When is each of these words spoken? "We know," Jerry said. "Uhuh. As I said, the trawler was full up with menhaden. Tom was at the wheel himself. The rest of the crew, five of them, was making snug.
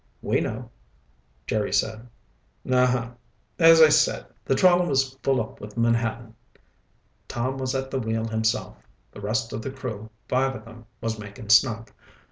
"We 0.23 0.41
know," 0.41 0.71
Jerry 1.45 1.71
said. 1.71 2.07
"Uhuh. 2.65 3.11
As 3.59 3.81
I 3.83 3.89
said, 3.89 4.25
the 4.43 4.55
trawler 4.55 4.87
was 4.87 5.13
full 5.21 5.39
up 5.39 5.61
with 5.61 5.77
menhaden. 5.77 6.33
Tom 7.27 7.59
was 7.59 7.75
at 7.75 7.91
the 7.91 7.99
wheel 7.99 8.25
himself. 8.25 8.77
The 9.11 9.21
rest 9.21 9.53
of 9.53 9.61
the 9.61 9.69
crew, 9.69 10.09
five 10.27 10.55
of 10.55 10.65
them, 10.65 10.87
was 11.01 11.19
making 11.19 11.49
snug. 11.49 11.91